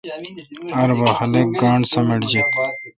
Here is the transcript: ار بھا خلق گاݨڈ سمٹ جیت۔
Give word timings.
ار 0.79 0.89
بھا 0.99 1.09
خلق 1.17 1.47
گاݨڈ 1.61 1.83
سمٹ 1.93 2.21
جیت۔ 2.31 2.49